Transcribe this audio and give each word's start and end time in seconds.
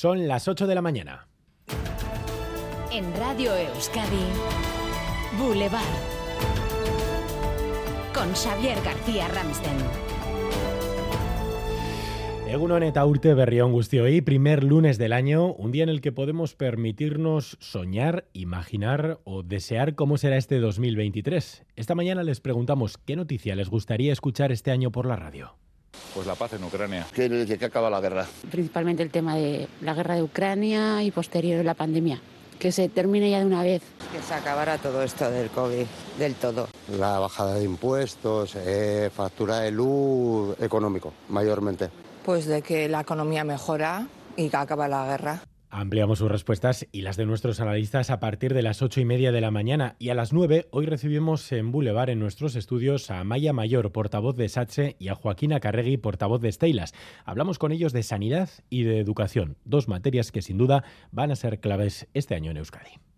Son 0.00 0.26
las 0.26 0.48
8 0.48 0.66
de 0.66 0.74
la 0.74 0.80
mañana. 0.80 1.28
En 2.90 3.14
Radio 3.16 3.54
Euskadi, 3.54 4.24
Boulevard. 5.38 5.84
Con 8.14 8.32
Xavier 8.32 8.80
García 8.82 9.28
Ramsten. 9.28 9.76
Egunon 12.48 12.82
eta 12.82 13.04
urte 13.04 13.34
berrión 13.34 13.72
guztioi, 13.72 14.22
primer 14.22 14.64
lunes 14.64 14.96
del 14.96 15.12
año, 15.12 15.52
un 15.52 15.70
día 15.70 15.82
en 15.82 15.90
el 15.90 16.00
que 16.00 16.12
podemos 16.12 16.54
permitirnos 16.54 17.58
soñar, 17.60 18.24
imaginar 18.32 19.20
o 19.24 19.42
desear 19.42 19.96
cómo 19.96 20.16
será 20.16 20.38
este 20.38 20.60
2023. 20.60 21.66
Esta 21.76 21.94
mañana 21.94 22.22
les 22.22 22.40
preguntamos 22.40 22.96
qué 22.96 23.16
noticia 23.16 23.54
les 23.54 23.68
gustaría 23.68 24.14
escuchar 24.14 24.50
este 24.50 24.70
año 24.70 24.90
por 24.90 25.04
la 25.04 25.16
radio. 25.16 25.58
Pues 26.14 26.26
la 26.26 26.34
paz 26.34 26.52
en 26.54 26.64
Ucrania. 26.64 27.06
Que, 27.14 27.56
que 27.58 27.64
acaba 27.64 27.90
la 27.90 28.00
guerra. 28.00 28.26
Principalmente 28.50 29.02
el 29.02 29.10
tema 29.10 29.36
de 29.36 29.68
la 29.80 29.94
guerra 29.94 30.14
de 30.16 30.22
Ucrania 30.22 31.02
y 31.02 31.10
posterior 31.10 31.64
la 31.64 31.74
pandemia. 31.74 32.20
Que 32.58 32.72
se 32.72 32.88
termine 32.88 33.30
ya 33.30 33.38
de 33.38 33.46
una 33.46 33.62
vez. 33.62 33.82
Que 34.12 34.20
se 34.22 34.34
acabara 34.34 34.76
todo 34.78 35.02
esto 35.02 35.30
del 35.30 35.48
COVID, 35.48 35.86
del 36.18 36.34
todo. 36.34 36.68
La 36.98 37.18
bajada 37.18 37.54
de 37.54 37.64
impuestos, 37.64 38.54
eh, 38.56 39.10
factura 39.14 39.60
de 39.60 39.70
luz, 39.70 40.56
económico, 40.60 41.12
mayormente. 41.28 41.88
Pues 42.24 42.46
de 42.46 42.60
que 42.60 42.88
la 42.88 43.00
economía 43.00 43.44
mejora 43.44 44.06
y 44.36 44.50
que 44.50 44.56
acaba 44.56 44.88
la 44.88 45.06
guerra. 45.06 45.42
Ampliamos 45.72 46.18
sus 46.18 46.28
respuestas 46.28 46.88
y 46.90 47.02
las 47.02 47.16
de 47.16 47.26
nuestros 47.26 47.60
analistas 47.60 48.10
a 48.10 48.18
partir 48.18 48.54
de 48.54 48.62
las 48.62 48.82
ocho 48.82 49.00
y 49.00 49.04
media 49.04 49.30
de 49.30 49.40
la 49.40 49.52
mañana. 49.52 49.94
Y 50.00 50.08
a 50.08 50.14
las 50.14 50.32
nueve, 50.32 50.66
hoy 50.72 50.86
recibimos 50.86 51.52
en 51.52 51.70
Boulevard, 51.70 52.10
en 52.10 52.18
nuestros 52.18 52.56
estudios, 52.56 53.08
a 53.12 53.22
Maya 53.22 53.52
Mayor, 53.52 53.92
portavoz 53.92 54.36
de 54.36 54.48
SATSE, 54.48 54.96
y 54.98 55.08
a 55.08 55.14
Joaquina 55.14 55.60
Carregui, 55.60 55.96
portavoz 55.96 56.40
de 56.40 56.50
Steilas. 56.50 56.92
Hablamos 57.24 57.60
con 57.60 57.70
ellos 57.70 57.92
de 57.92 58.02
sanidad 58.02 58.50
y 58.68 58.82
de 58.82 58.98
educación, 58.98 59.56
dos 59.64 59.86
materias 59.86 60.32
que 60.32 60.42
sin 60.42 60.58
duda 60.58 60.82
van 61.12 61.30
a 61.30 61.36
ser 61.36 61.60
claves 61.60 62.08
este 62.14 62.34
año 62.34 62.50
en 62.50 62.56
Euskadi. 62.56 63.09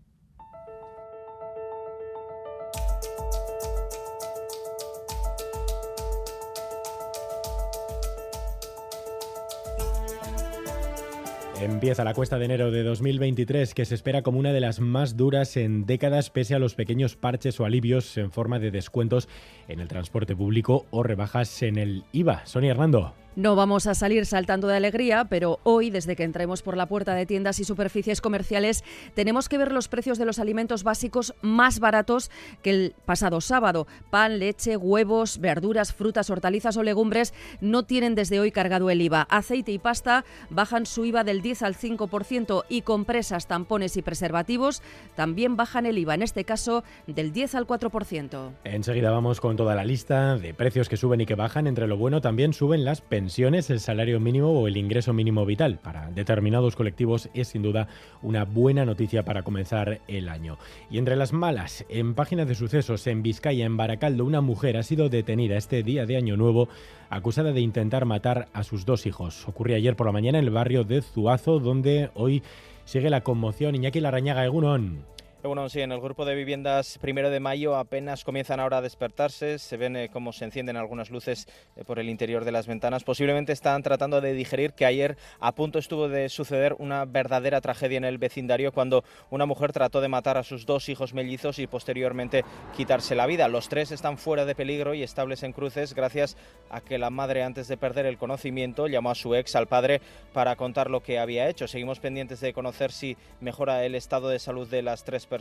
Empieza 11.60 12.02
la 12.02 12.14
cuesta 12.14 12.38
de 12.38 12.46
enero 12.46 12.70
de 12.70 12.82
2023 12.82 13.74
que 13.74 13.84
se 13.84 13.94
espera 13.94 14.22
como 14.22 14.38
una 14.38 14.52
de 14.52 14.60
las 14.60 14.80
más 14.80 15.16
duras 15.16 15.56
en 15.56 15.86
décadas 15.86 16.30
pese 16.30 16.54
a 16.54 16.58
los 16.58 16.74
pequeños 16.74 17.14
parches 17.14 17.60
o 17.60 17.64
alivios 17.64 18.16
en 18.16 18.32
forma 18.32 18.58
de 18.58 18.70
descuentos 18.70 19.28
en 19.68 19.78
el 19.78 19.86
transporte 19.86 20.34
público 20.34 20.86
o 20.90 21.02
rebajas 21.02 21.62
en 21.62 21.76
el 21.76 22.04
IVA. 22.12 22.46
Sonia 22.46 22.72
Hernando. 22.72 23.14
No 23.34 23.56
vamos 23.56 23.86
a 23.86 23.94
salir 23.94 24.26
saltando 24.26 24.68
de 24.68 24.76
alegría, 24.76 25.24
pero 25.24 25.58
hoy, 25.62 25.88
desde 25.88 26.16
que 26.16 26.22
entremos 26.22 26.60
por 26.60 26.76
la 26.76 26.84
puerta 26.84 27.14
de 27.14 27.24
tiendas 27.24 27.60
y 27.60 27.64
superficies 27.64 28.20
comerciales, 28.20 28.84
tenemos 29.14 29.48
que 29.48 29.56
ver 29.56 29.72
los 29.72 29.88
precios 29.88 30.18
de 30.18 30.26
los 30.26 30.38
alimentos 30.38 30.84
básicos 30.84 31.32
más 31.40 31.80
baratos 31.80 32.30
que 32.60 32.68
el 32.68 32.94
pasado 33.06 33.40
sábado. 33.40 33.86
Pan, 34.10 34.38
leche, 34.38 34.76
huevos, 34.76 35.38
verduras, 35.38 35.94
frutas, 35.94 36.28
hortalizas 36.28 36.76
o 36.76 36.82
legumbres 36.82 37.32
no 37.62 37.84
tienen 37.84 38.14
desde 38.14 38.38
hoy 38.38 38.52
cargado 38.52 38.90
el 38.90 39.00
IVA. 39.00 39.26
Aceite 39.30 39.72
y 39.72 39.78
pasta 39.78 40.26
bajan 40.50 40.84
su 40.84 41.06
IVA 41.06 41.24
del 41.24 41.40
10 41.40 41.62
al 41.62 41.74
5% 41.74 42.64
y 42.68 42.82
compresas, 42.82 43.46
tampones 43.46 43.96
y 43.96 44.02
preservativos 44.02 44.82
también 45.16 45.56
bajan 45.56 45.86
el 45.86 45.96
IVA, 45.96 46.16
en 46.16 46.22
este 46.22 46.44
caso 46.44 46.84
del 47.06 47.32
10 47.32 47.54
al 47.54 47.66
4%. 47.66 48.50
Enseguida 48.64 49.10
vamos 49.10 49.40
con 49.40 49.56
toda 49.56 49.74
la 49.74 49.84
lista 49.86 50.36
de 50.36 50.52
precios 50.52 50.90
que 50.90 50.98
suben 50.98 51.22
y 51.22 51.26
que 51.26 51.34
bajan. 51.34 51.66
Entre 51.66 51.86
lo 51.86 51.96
bueno 51.96 52.20
también 52.20 52.52
suben 52.52 52.84
las 52.84 53.00
pensiones 53.00 53.21
el 53.26 53.80
salario 53.80 54.20
mínimo 54.20 54.50
o 54.50 54.68
el 54.68 54.76
ingreso 54.76 55.12
mínimo 55.12 55.46
vital. 55.46 55.78
Para 55.78 56.10
determinados 56.10 56.76
colectivos 56.76 57.28
es 57.34 57.48
sin 57.48 57.62
duda 57.62 57.88
una 58.22 58.44
buena 58.44 58.84
noticia 58.84 59.24
para 59.24 59.42
comenzar 59.42 60.00
el 60.08 60.28
año. 60.28 60.58
Y 60.90 60.98
entre 60.98 61.16
las 61.16 61.32
malas, 61.32 61.84
en 61.88 62.14
páginas 62.14 62.48
de 62.48 62.54
sucesos 62.54 63.06
en 63.06 63.22
Vizcaya, 63.22 63.64
en 63.64 63.76
Baracaldo, 63.76 64.24
una 64.24 64.40
mujer 64.40 64.76
ha 64.76 64.82
sido 64.82 65.08
detenida 65.08 65.56
este 65.56 65.82
día 65.82 66.06
de 66.06 66.16
Año 66.16 66.36
Nuevo 66.36 66.68
acusada 67.10 67.52
de 67.52 67.60
intentar 67.60 68.04
matar 68.06 68.48
a 68.52 68.62
sus 68.64 68.84
dos 68.86 69.06
hijos. 69.06 69.46
Ocurrió 69.46 69.76
ayer 69.76 69.96
por 69.96 70.06
la 70.06 70.12
mañana 70.12 70.38
en 70.38 70.44
el 70.44 70.50
barrio 70.50 70.84
de 70.84 71.02
Zuazo, 71.02 71.58
donde 71.58 72.10
hoy 72.14 72.42
sigue 72.84 73.10
la 73.10 73.22
conmoción. 73.22 73.74
Iñaki 73.74 74.00
Larañaga 74.00 74.44
Egunon. 74.44 75.04
Bueno, 75.44 75.68
sí, 75.68 75.80
en 75.80 75.90
el 75.90 76.00
grupo 76.00 76.24
de 76.24 76.36
viviendas 76.36 76.98
primero 76.98 77.28
de 77.28 77.40
mayo 77.40 77.74
apenas 77.74 78.22
comienzan 78.22 78.60
ahora 78.60 78.76
a 78.76 78.80
despertarse, 78.80 79.58
se 79.58 79.76
ven 79.76 79.96
eh, 79.96 80.08
cómo 80.08 80.32
se 80.32 80.44
encienden 80.44 80.76
algunas 80.76 81.10
luces 81.10 81.48
eh, 81.74 81.82
por 81.84 81.98
el 81.98 82.08
interior 82.08 82.44
de 82.44 82.52
las 82.52 82.68
ventanas. 82.68 83.02
Posiblemente 83.02 83.52
están 83.52 83.82
tratando 83.82 84.20
de 84.20 84.34
digerir 84.34 84.72
que 84.72 84.86
ayer 84.86 85.18
a 85.40 85.50
punto 85.50 85.80
estuvo 85.80 86.08
de 86.08 86.28
suceder 86.28 86.76
una 86.78 87.06
verdadera 87.06 87.60
tragedia 87.60 87.98
en 87.98 88.04
el 88.04 88.18
vecindario 88.18 88.70
cuando 88.70 89.02
una 89.30 89.44
mujer 89.44 89.72
trató 89.72 90.00
de 90.00 90.06
matar 90.06 90.38
a 90.38 90.44
sus 90.44 90.64
dos 90.64 90.88
hijos 90.88 91.12
mellizos 91.12 91.58
y 91.58 91.66
posteriormente 91.66 92.44
quitarse 92.76 93.16
la 93.16 93.26
vida. 93.26 93.48
Los 93.48 93.68
tres 93.68 93.90
están 93.90 94.18
fuera 94.18 94.44
de 94.44 94.54
peligro 94.54 94.94
y 94.94 95.02
estables 95.02 95.42
en 95.42 95.52
cruces 95.52 95.92
gracias 95.92 96.36
a 96.70 96.80
que 96.80 96.98
la 96.98 97.10
madre 97.10 97.42
antes 97.42 97.66
de 97.66 97.76
perder 97.76 98.06
el 98.06 98.16
conocimiento 98.16 98.86
llamó 98.86 99.10
a 99.10 99.16
su 99.16 99.34
ex, 99.34 99.56
al 99.56 99.66
padre, 99.66 100.02
para 100.32 100.54
contar 100.54 100.88
lo 100.88 101.00
que 101.00 101.18
había 101.18 101.48
hecho. 101.48 101.66
Seguimos 101.66 101.98
pendientes 101.98 102.38
de 102.38 102.52
conocer 102.52 102.92
si 102.92 103.16
mejora 103.40 103.84
el 103.84 103.96
estado 103.96 104.28
de 104.28 104.38
salud 104.38 104.68
de 104.68 104.82
las 104.82 105.02
tres 105.02 105.26
personas. 105.26 105.31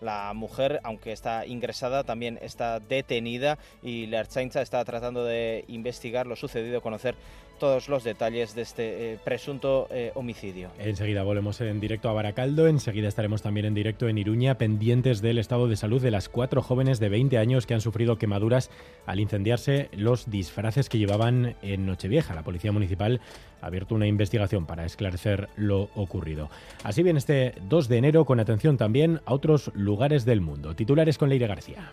La 0.00 0.32
mujer, 0.34 0.80
aunque 0.84 1.12
está 1.12 1.46
ingresada, 1.46 2.04
también 2.04 2.38
está 2.42 2.80
detenida 2.80 3.58
y 3.82 4.06
la 4.06 4.20
Ertzaintza 4.20 4.62
está 4.62 4.84
tratando 4.84 5.24
de 5.24 5.64
investigar 5.68 6.26
lo 6.26 6.36
sucedido, 6.36 6.80
conocer 6.80 7.16
todos 7.56 7.88
los 7.88 8.04
detalles 8.04 8.54
de 8.54 8.62
este 8.62 9.12
eh, 9.12 9.18
presunto 9.22 9.88
eh, 9.90 10.12
homicidio. 10.14 10.70
Enseguida 10.78 11.22
volvemos 11.22 11.60
en 11.60 11.80
directo 11.80 12.08
a 12.08 12.12
Baracaldo, 12.12 12.66
enseguida 12.66 13.08
estaremos 13.08 13.42
también 13.42 13.66
en 13.66 13.74
directo 13.74 14.08
en 14.08 14.18
Iruña, 14.18 14.58
pendientes 14.58 15.22
del 15.22 15.38
estado 15.38 15.68
de 15.68 15.76
salud 15.76 16.02
de 16.02 16.10
las 16.10 16.28
cuatro 16.28 16.62
jóvenes 16.62 17.00
de 17.00 17.08
20 17.08 17.38
años 17.38 17.66
que 17.66 17.74
han 17.74 17.80
sufrido 17.80 18.18
quemaduras 18.18 18.70
al 19.06 19.20
incendiarse 19.20 19.88
los 19.92 20.30
disfraces 20.30 20.88
que 20.88 20.98
llevaban 20.98 21.56
en 21.62 21.86
Nochevieja. 21.86 22.34
La 22.34 22.42
Policía 22.42 22.72
Municipal 22.72 23.20
ha 23.60 23.66
abierto 23.66 23.94
una 23.94 24.06
investigación 24.06 24.66
para 24.66 24.84
esclarecer 24.84 25.48
lo 25.56 25.88
ocurrido. 25.94 26.50
Así 26.84 27.02
bien 27.02 27.16
este 27.16 27.54
2 27.68 27.88
de 27.88 27.96
enero, 27.96 28.24
con 28.24 28.40
atención 28.40 28.76
también 28.76 29.20
a 29.24 29.34
otros 29.34 29.70
lugares 29.74 30.24
del 30.24 30.40
mundo. 30.40 30.74
Titulares 30.74 31.18
con 31.18 31.28
Leire 31.28 31.46
García. 31.46 31.92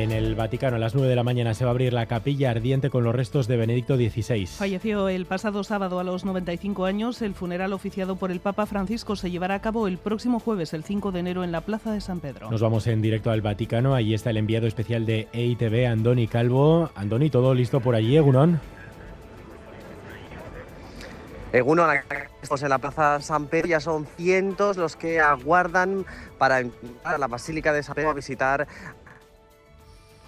En 0.00 0.12
el 0.12 0.34
Vaticano 0.34 0.76
a 0.76 0.78
las 0.78 0.94
9 0.94 1.10
de 1.10 1.14
la 1.14 1.22
mañana 1.22 1.52
se 1.52 1.66
va 1.66 1.70
a 1.70 1.72
abrir 1.72 1.92
la 1.92 2.06
capilla 2.06 2.50
ardiente 2.50 2.88
con 2.88 3.04
los 3.04 3.14
restos 3.14 3.46
de 3.48 3.58
Benedicto 3.58 3.96
XVI. 3.96 4.46
Falleció 4.46 5.10
el 5.10 5.26
pasado 5.26 5.62
sábado 5.62 6.00
a 6.00 6.04
los 6.04 6.24
95 6.24 6.86
años. 6.86 7.20
El 7.20 7.34
funeral 7.34 7.74
oficiado 7.74 8.16
por 8.16 8.30
el 8.30 8.40
Papa 8.40 8.64
Francisco 8.64 9.14
se 9.14 9.30
llevará 9.30 9.56
a 9.56 9.60
cabo 9.60 9.86
el 9.86 9.98
próximo 9.98 10.40
jueves, 10.40 10.72
el 10.72 10.84
5 10.84 11.12
de 11.12 11.20
enero, 11.20 11.44
en 11.44 11.52
la 11.52 11.60
Plaza 11.60 11.92
de 11.92 12.00
San 12.00 12.20
Pedro. 12.20 12.50
Nos 12.50 12.62
vamos 12.62 12.86
en 12.86 13.02
directo 13.02 13.30
al 13.30 13.42
Vaticano. 13.42 13.94
Allí 13.94 14.14
está 14.14 14.30
el 14.30 14.38
enviado 14.38 14.66
especial 14.66 15.04
de 15.04 15.28
EITV, 15.34 15.86
Andoni 15.86 16.28
Calvo. 16.28 16.90
Andoni, 16.94 17.28
¿todo 17.28 17.52
listo 17.52 17.80
por 17.80 17.94
allí, 17.94 18.16
Egunon? 18.16 18.58
Eguno, 21.52 21.84
en 21.92 22.68
la 22.68 22.78
Plaza 22.78 23.20
San 23.20 23.46
Pedro 23.46 23.68
ya 23.68 23.80
son 23.80 24.06
cientos 24.16 24.76
los 24.76 24.94
que 24.94 25.20
aguardan 25.20 26.06
para 26.38 26.60
entrar 26.60 27.14
a 27.14 27.18
la 27.18 27.26
Basílica 27.26 27.72
de 27.72 27.82
San 27.82 27.96
Pedro 27.96 28.10
a 28.10 28.14
visitar 28.14 28.68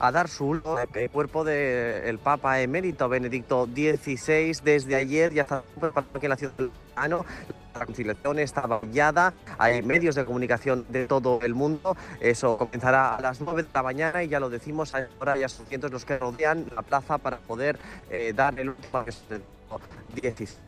a 0.02 0.10
dar 0.10 0.28
su 0.28 0.60
el 0.94 1.10
cuerpo 1.10 1.44
del 1.44 2.18
Papa 2.18 2.60
emérito 2.60 3.08
Benedicto 3.08 3.66
XVI. 3.66 4.52
Desde 4.64 4.96
ayer 4.96 5.32
ya 5.32 5.42
está 5.42 5.62
en 6.20 6.28
la 6.28 6.36
ciudad 6.36 6.52
del 6.54 6.70
Vaticano. 6.70 7.24
La 7.74 7.86
conciliación 7.86 8.38
está 8.40 8.66
vallada, 8.66 9.32
hay 9.56 9.80
medios 9.80 10.14
de 10.14 10.24
comunicación 10.24 10.84
de 10.88 11.06
todo 11.06 11.38
el 11.42 11.54
mundo. 11.54 11.96
Eso 12.20 12.58
comenzará 12.58 13.14
a 13.14 13.20
las 13.20 13.40
9 13.40 13.62
de 13.62 13.68
la 13.72 13.82
mañana 13.82 14.22
y 14.24 14.28
ya 14.28 14.40
lo 14.40 14.50
decimos, 14.50 14.92
ahora 14.94 15.38
ya 15.38 15.48
son 15.48 15.64
cientos 15.66 15.90
los 15.90 16.04
que 16.04 16.18
rodean 16.18 16.66
la 16.74 16.82
plaza 16.82 17.16
para 17.18 17.38
poder 17.38 17.78
eh, 18.10 18.32
dar 18.34 18.58
el 18.58 18.70
último 18.70 19.04
16. 20.14 20.58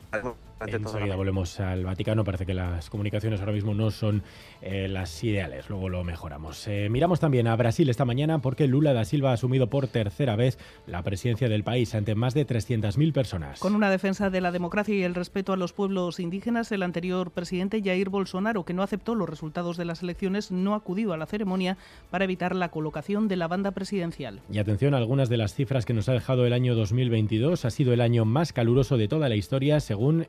Enseguida 0.60 1.16
volvemos 1.16 1.60
al 1.60 1.84
Vaticano. 1.84 2.24
Parece 2.24 2.46
que 2.46 2.54
las 2.54 2.90
comunicaciones 2.90 3.40
ahora 3.40 3.52
mismo 3.52 3.74
no 3.74 3.90
son 3.90 4.22
eh, 4.62 4.88
las 4.88 5.22
ideales. 5.22 5.68
Luego 5.68 5.88
lo 5.88 6.04
mejoramos. 6.04 6.66
Eh, 6.68 6.88
miramos 6.90 7.20
también 7.20 7.46
a 7.46 7.56
Brasil 7.56 7.88
esta 7.88 8.04
mañana 8.04 8.38
porque 8.38 8.66
Lula 8.66 8.92
da 8.92 9.04
Silva 9.04 9.30
ha 9.30 9.34
asumido 9.34 9.68
por 9.68 9.88
tercera 9.88 10.36
vez 10.36 10.58
la 10.86 11.02
presidencia 11.02 11.48
del 11.48 11.64
país 11.64 11.94
ante 11.94 12.14
más 12.14 12.34
de 12.34 12.46
300.000 12.46 13.12
personas. 13.12 13.60
Con 13.60 13.74
una 13.74 13.90
defensa 13.90 14.30
de 14.30 14.40
la 14.40 14.52
democracia 14.52 14.94
y 14.94 15.02
el 15.02 15.14
respeto 15.14 15.52
a 15.52 15.56
los 15.56 15.72
pueblos 15.72 16.20
indígenas, 16.20 16.72
el 16.72 16.82
anterior 16.82 17.30
presidente 17.30 17.82
Jair 17.82 18.08
Bolsonaro, 18.08 18.64
que 18.64 18.74
no 18.74 18.82
aceptó 18.82 19.14
los 19.14 19.28
resultados 19.28 19.76
de 19.76 19.84
las 19.84 20.02
elecciones, 20.02 20.50
no 20.50 20.74
acudió 20.74 21.12
a 21.12 21.16
la 21.16 21.26
ceremonia 21.26 21.76
para 22.10 22.24
evitar 22.24 22.54
la 22.54 22.70
colocación 22.70 23.28
de 23.28 23.36
la 23.36 23.48
banda 23.48 23.72
presidencial. 23.72 24.40
Y 24.50 24.58
atención 24.58 24.94
a 24.94 24.98
algunas 24.98 25.28
de 25.28 25.36
las 25.36 25.54
cifras 25.54 25.84
que 25.84 25.94
nos 25.94 26.08
ha 26.08 26.12
dejado 26.12 26.46
el 26.46 26.52
año 26.52 26.74
2022. 26.74 27.64
Ha 27.64 27.70
sido 27.70 27.92
el 27.92 28.00
año 28.00 28.24
más 28.24 28.52
caluroso 28.52 28.96
de 28.96 29.08
toda 29.08 29.28
la 29.28 29.36
historia, 29.36 29.80
según 29.80 30.26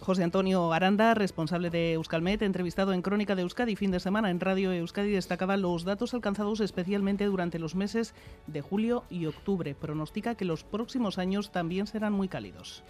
José 0.00 0.24
Antonio 0.24 0.72
Aranda, 0.72 1.12
responsable 1.12 1.68
de 1.68 1.92
Euskalmet, 1.92 2.40
entrevistado 2.40 2.94
en 2.94 3.02
Crónica 3.02 3.34
de 3.34 3.42
Euskadi 3.42 3.76
fin 3.76 3.90
de 3.90 4.00
semana 4.00 4.30
en 4.30 4.40
Radio 4.40 4.72
Euskadi, 4.72 5.10
destacaba 5.10 5.58
los 5.58 5.84
datos 5.84 6.14
alcanzados 6.14 6.60
especialmente 6.60 7.26
durante 7.26 7.58
los 7.58 7.74
meses 7.74 8.14
de 8.46 8.62
julio 8.62 9.04
y 9.10 9.26
octubre. 9.26 9.74
Pronostica 9.74 10.36
que 10.36 10.46
los 10.46 10.64
próximos 10.64 11.18
años 11.18 11.52
también 11.52 11.86
serán 11.86 12.14
muy 12.14 12.28
cálidos 12.28 12.82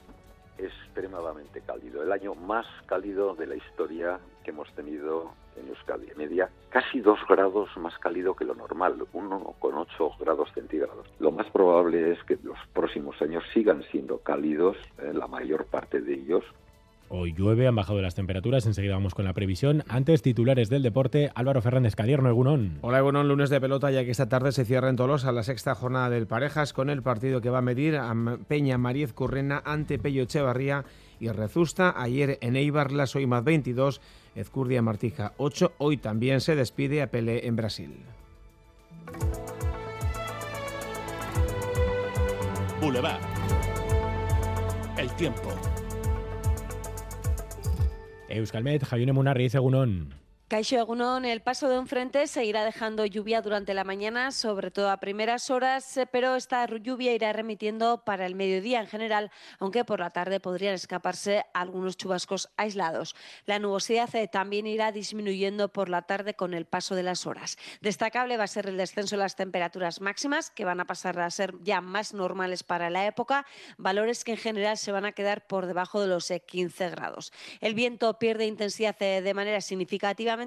extremadamente 0.65 1.61
cálido, 1.63 2.03
el 2.03 2.13
año 2.13 2.35
más 2.35 2.67
cálido 2.87 3.35
de 3.35 3.47
la 3.47 3.57
historia 3.57 4.21
que 4.45 4.51
hemos 4.51 4.73
tenido 4.75 5.33
en 5.57 5.69
Euskadi, 5.69 6.09
media 6.17 6.51
casi 6.71 7.01
dos 7.01 7.19
grados 7.29 7.69
más 7.77 7.99
cálido 7.99 8.35
que 8.35 8.45
lo 8.45 8.55
normal, 8.55 8.99
1,8 9.13 10.19
grados 10.19 10.51
centígrados. 10.55 11.07
Lo 11.19 11.33
más 11.33 11.51
probable 11.51 12.13
es 12.13 12.23
que 12.25 12.39
los 12.43 12.59
próximos 12.73 13.21
años 13.21 13.45
sigan 13.53 13.83
siendo 13.91 14.19
cálidos, 14.19 14.77
en 14.99 15.19
la 15.19 15.27
mayor 15.27 15.67
parte 15.67 16.01
de 16.01 16.15
ellos, 16.15 16.45
Hoy 17.13 17.33
llueve, 17.33 17.67
han 17.67 17.75
bajado 17.75 18.01
las 18.01 18.15
temperaturas, 18.15 18.67
enseguida 18.67 18.95
vamos 18.95 19.17
con 19.17 19.25
la 19.25 19.33
previsión. 19.33 19.83
Antes, 19.89 20.23
titulares 20.23 20.69
del 20.69 20.85
deporte, 20.85 21.33
Álvaro 21.35 21.61
Fernández 21.61 21.97
Cadierno, 21.97 22.29
Egunón. 22.29 22.79
Hola 22.83 22.99
Egunón, 22.99 23.27
lunes 23.27 23.51
de 23.51 23.61
pelota, 23.61 23.91
ya 23.91 24.05
que 24.05 24.13
esta 24.13 24.29
tarde 24.29 24.53
se 24.53 24.65
cierra 24.65 24.89
en 24.89 24.95
Tolosa 24.95 25.33
la 25.33 25.43
sexta 25.43 25.75
jornada 25.75 26.09
del 26.09 26.29
Parejas 26.29 26.73
con 26.73 26.89
el 26.89 27.03
partido 27.03 27.41
que 27.41 27.51
va 27.51 27.59
a 27.59 27.63
medir 27.63 27.97
a 27.97 28.15
Peña 28.47 28.79
Mariez 28.79 29.13
Currena 29.13 29.61
ante 29.65 29.99
Pello 29.99 30.23
Echevarría 30.23 30.85
y 31.19 31.29
Rezusta. 31.31 31.93
Ayer 32.01 32.39
en 32.43 32.55
Eibar, 32.55 32.93
las 32.93 33.17
hoy 33.17 33.27
más 33.27 33.43
22, 33.43 34.01
Ezcurdia 34.37 34.81
Martija 34.81 35.33
8. 35.37 35.73
Hoy 35.79 35.97
también 35.97 36.41
se 36.41 36.55
despide 36.55 37.03
a 37.03 37.11
Pelé 37.11 37.49
en 37.49 37.57
Brasil. 37.57 37.93
Boulevard. 42.81 43.21
El 44.97 45.11
tiempo. 45.17 45.51
Euskalmet, 48.31 48.87
Javier 48.87 49.13
Munarri, 49.13 49.51
Egunon. 49.51 50.20
Caixo 50.51 50.75
Egunon, 50.75 51.25
el 51.27 51.43
paso 51.43 51.69
de 51.69 51.79
un 51.79 51.87
frente 51.87 52.27
seguirá 52.27 52.65
dejando 52.65 53.07
lluvia 53.07 53.41
durante 53.41 53.73
la 53.73 53.85
mañana, 53.85 54.33
sobre 54.33 54.73
todo 54.73 54.91
a 54.91 54.97
primeras 54.97 55.49
horas, 55.49 55.97
eh, 55.97 56.09
pero 56.11 56.35
esta 56.35 56.67
lluvia 56.67 57.15
irá 57.15 57.33
remitiendo 57.33 58.03
para 58.05 58.27
el 58.27 58.35
mediodía 58.35 58.81
en 58.81 58.89
general, 58.89 59.31
aunque 59.61 59.85
por 59.85 60.01
la 60.01 60.11
tarde 60.11 60.41
podrían 60.41 60.75
escaparse 60.75 61.45
algunos 61.55 61.97
chubascos 61.97 62.49
aislados. 62.57 63.15
La 63.47 63.61
nubosidad 63.61 64.13
eh, 64.17 64.27
también 64.27 64.67
irá 64.67 64.91
disminuyendo 64.91 65.73
por 65.73 65.89
la 65.89 66.03
tarde 66.03 66.35
con 66.35 66.53
el 66.53 66.65
paso 66.65 66.97
de 66.97 67.05
las 67.05 67.29
horas. 67.29 67.57
Destacable 67.81 68.37
va 68.37 68.43
a 68.43 68.49
ser 68.49 68.67
el 68.67 68.77
descenso 68.77 69.15
de 69.15 69.23
las 69.23 69.37
temperaturas 69.37 70.01
máximas, 70.01 70.51
que 70.51 70.65
van 70.65 70.81
a 70.81 70.85
pasar 70.85 71.21
a 71.21 71.31
ser 71.31 71.55
ya 71.63 71.81
más 71.81 72.13
normales 72.13 72.65
para 72.65 72.91
la 72.91 73.07
época, 73.07 73.47
valores 73.79 74.25
que 74.25 74.33
en 74.33 74.39
general 74.39 74.79
se 74.79 74.91
van 74.91 75.05
a 75.05 75.13
quedar 75.13 75.47
por 75.47 75.67
debajo 75.67 76.01
de 76.01 76.09
los 76.09 76.33
15 76.45 76.85
eh, 76.85 76.91
grados. 76.91 77.33
El 77.61 77.75
viento 77.75 78.19
pierde 78.19 78.47
intensidad 78.47 78.99
de 78.99 79.33
manera 79.33 79.61
significativa 79.61 80.40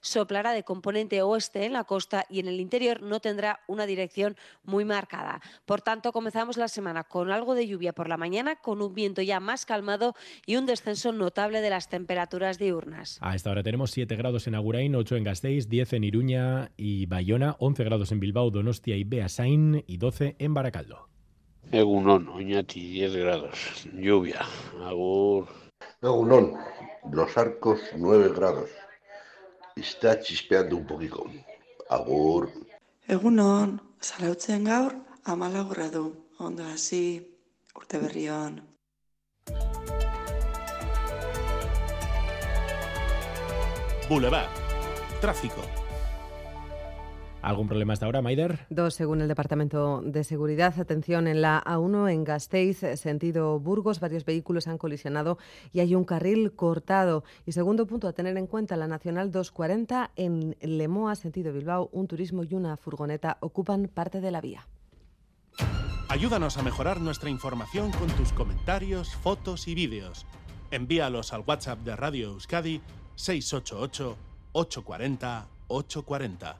soplará 0.00 0.52
de 0.52 0.64
componente 0.64 1.22
oeste 1.22 1.64
en 1.64 1.72
la 1.72 1.84
costa 1.84 2.26
y 2.28 2.40
en 2.40 2.48
el 2.48 2.60
interior 2.60 3.02
no 3.02 3.20
tendrá 3.20 3.60
una 3.66 3.86
dirección 3.86 4.36
muy 4.64 4.84
marcada. 4.84 5.40
Por 5.64 5.80
tanto, 5.80 6.12
comenzamos 6.12 6.56
la 6.56 6.68
semana 6.68 7.04
con 7.04 7.30
algo 7.30 7.54
de 7.54 7.66
lluvia 7.66 7.92
por 7.92 8.08
la 8.08 8.16
mañana, 8.16 8.56
con 8.56 8.82
un 8.82 8.94
viento 8.94 9.22
ya 9.22 9.40
más 9.40 9.66
calmado 9.66 10.14
y 10.46 10.56
un 10.56 10.66
descenso 10.66 11.12
notable 11.12 11.60
de 11.60 11.70
las 11.70 11.88
temperaturas 11.88 12.58
diurnas. 12.58 13.18
A 13.20 13.34
esta 13.34 13.50
hora 13.50 13.62
tenemos 13.62 13.90
7 13.92 14.16
grados 14.16 14.46
en 14.46 14.54
Agurain, 14.54 14.94
8 14.94 15.16
en 15.16 15.24
Gasteiz, 15.24 15.68
10 15.68 15.92
en 15.94 16.04
Iruña 16.04 16.72
y 16.76 17.06
Bayona, 17.06 17.56
11 17.58 17.84
grados 17.84 18.12
en 18.12 18.20
Bilbao, 18.20 18.50
Donostia 18.50 18.96
y 18.96 19.04
Beasain 19.04 19.84
y 19.86 19.96
12 19.98 20.36
en 20.38 20.54
Baracaldo. 20.54 21.08
Egunon, 21.72 22.28
Oñati, 22.28 22.80
10 22.80 23.16
grados, 23.16 23.88
lluvia, 23.92 24.40
agur. 24.84 25.46
Egunon, 26.00 26.54
Los 27.10 27.36
Arcos, 27.36 27.80
9 27.96 28.32
grados 28.34 28.70
está 29.76 30.18
chispeando 30.20 30.76
un 30.76 30.86
poquito. 30.86 31.26
Agur. 31.90 32.50
Egunon, 33.06 33.80
zarautzen 34.02 34.64
gaur, 34.64 34.94
amala 35.24 35.62
du. 35.90 36.26
Ondo 36.38 36.64
hasi, 36.64 37.22
urte 37.74 37.98
berri 37.98 38.28
Boulevard. 44.08 44.50
Tráfico. 45.20 45.85
¿Algún 47.42 47.68
problema 47.68 47.92
hasta 47.92 48.06
ahora, 48.06 48.22
Maider? 48.22 48.66
Dos, 48.70 48.94
según 48.94 49.20
el 49.20 49.28
Departamento 49.28 50.02
de 50.04 50.24
Seguridad. 50.24 50.78
Atención, 50.80 51.28
en 51.28 51.42
la 51.42 51.62
A1 51.62 52.10
en 52.10 52.24
Gasteiz, 52.24 52.80
sentido 52.96 53.60
Burgos, 53.60 54.00
varios 54.00 54.24
vehículos 54.24 54.66
han 54.66 54.78
colisionado 54.78 55.38
y 55.72 55.80
hay 55.80 55.94
un 55.94 56.04
carril 56.04 56.52
cortado. 56.52 57.22
Y 57.44 57.52
segundo 57.52 57.86
punto 57.86 58.08
a 58.08 58.12
tener 58.12 58.36
en 58.36 58.46
cuenta, 58.46 58.76
la 58.76 58.88
Nacional 58.88 59.30
240 59.30 60.10
en 60.16 60.56
Lemoa, 60.60 61.14
sentido 61.14 61.52
Bilbao, 61.52 61.88
un 61.92 62.08
turismo 62.08 62.42
y 62.42 62.54
una 62.54 62.76
furgoneta 62.76 63.38
ocupan 63.40 63.88
parte 63.88 64.20
de 64.20 64.30
la 64.30 64.40
vía. 64.40 64.66
Ayúdanos 66.08 66.56
a 66.56 66.62
mejorar 66.62 67.00
nuestra 67.00 67.30
información 67.30 67.90
con 67.92 68.08
tus 68.08 68.32
comentarios, 68.32 69.14
fotos 69.14 69.68
y 69.68 69.74
vídeos. 69.74 70.26
Envíalos 70.70 71.32
al 71.32 71.44
WhatsApp 71.46 71.80
de 71.80 71.94
Radio 71.94 72.30
Euskadi 72.30 72.80
688 73.16 74.16
840 74.52 75.48
840. 75.68 76.56